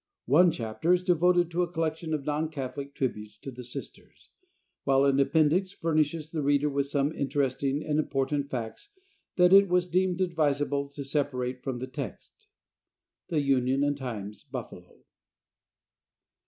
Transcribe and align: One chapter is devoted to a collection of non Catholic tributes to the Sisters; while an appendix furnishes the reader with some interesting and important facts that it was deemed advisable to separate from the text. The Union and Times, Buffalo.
One 0.25 0.49
chapter 0.49 0.93
is 0.93 1.03
devoted 1.03 1.51
to 1.51 1.61
a 1.61 1.71
collection 1.71 2.11
of 2.15 2.25
non 2.25 2.49
Catholic 2.49 2.95
tributes 2.95 3.37
to 3.37 3.51
the 3.51 3.63
Sisters; 3.63 4.29
while 4.83 5.05
an 5.05 5.19
appendix 5.19 5.73
furnishes 5.73 6.31
the 6.31 6.41
reader 6.41 6.71
with 6.71 6.87
some 6.87 7.11
interesting 7.13 7.83
and 7.85 7.99
important 7.99 8.49
facts 8.49 8.89
that 9.35 9.53
it 9.53 9.69
was 9.69 9.85
deemed 9.85 10.19
advisable 10.19 10.87
to 10.87 11.03
separate 11.05 11.61
from 11.61 11.77
the 11.77 11.85
text. 11.85 12.47
The 13.27 13.41
Union 13.41 13.83
and 13.83 13.95
Times, 13.95 14.41
Buffalo. 14.41 15.03